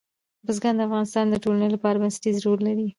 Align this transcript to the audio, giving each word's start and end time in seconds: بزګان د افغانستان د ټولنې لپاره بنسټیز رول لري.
بزګان 0.45 0.75
د 0.77 0.81
افغانستان 0.87 1.25
د 1.29 1.35
ټولنې 1.43 1.69
لپاره 1.75 1.99
بنسټیز 2.01 2.35
رول 2.45 2.59
لري. 2.67 2.87